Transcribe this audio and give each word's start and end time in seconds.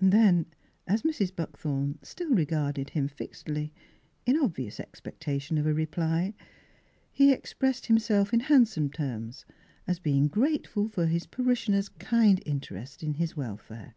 Then, 0.00 0.46
as 0.88 1.02
Mrs. 1.02 1.32
Buckthorn 1.36 2.00
still 2.02 2.30
regarded 2.30 2.90
him 2.90 3.06
fixedly, 3.06 3.72
in 4.26 4.36
obvious 4.36 4.80
expectation 4.80 5.58
of 5.58 5.64
a 5.68 5.72
re 5.72 5.86
ply, 5.86 6.34
he 7.12 7.30
expressed 7.32 7.86
himself 7.86 8.34
in 8.34 8.40
handsome 8.40 8.90
terms 8.90 9.44
as 9.86 10.00
being 10.00 10.26
grateful 10.26 10.88
for 10.88 11.06
his 11.06 11.28
parishion 11.28 11.72
er's 11.74 11.88
kind 11.88 12.42
interest 12.44 13.04
in 13.04 13.14
his 13.14 13.36
welfare. 13.36 13.94